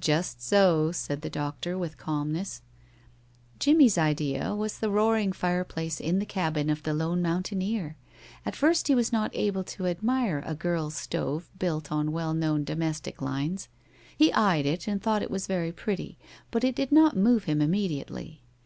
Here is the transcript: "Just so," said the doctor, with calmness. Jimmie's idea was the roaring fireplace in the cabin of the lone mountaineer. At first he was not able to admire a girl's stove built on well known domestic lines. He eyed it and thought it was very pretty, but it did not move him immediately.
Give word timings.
"Just 0.00 0.42
so," 0.42 0.92
said 0.92 1.22
the 1.22 1.30
doctor, 1.30 1.78
with 1.78 1.96
calmness. 1.96 2.60
Jimmie's 3.58 3.96
idea 3.96 4.54
was 4.54 4.78
the 4.78 4.90
roaring 4.90 5.32
fireplace 5.32 5.98
in 5.98 6.18
the 6.18 6.26
cabin 6.26 6.68
of 6.68 6.82
the 6.82 6.92
lone 6.92 7.22
mountaineer. 7.22 7.96
At 8.44 8.54
first 8.54 8.88
he 8.88 8.94
was 8.94 9.14
not 9.14 9.34
able 9.34 9.64
to 9.64 9.86
admire 9.86 10.42
a 10.44 10.54
girl's 10.54 10.96
stove 10.98 11.48
built 11.58 11.90
on 11.90 12.12
well 12.12 12.34
known 12.34 12.64
domestic 12.64 13.22
lines. 13.22 13.70
He 14.14 14.30
eyed 14.34 14.66
it 14.66 14.86
and 14.86 15.00
thought 15.02 15.22
it 15.22 15.30
was 15.30 15.46
very 15.46 15.72
pretty, 15.72 16.18
but 16.50 16.64
it 16.64 16.76
did 16.76 16.92
not 16.92 17.16
move 17.16 17.44
him 17.44 17.62
immediately. 17.62 18.42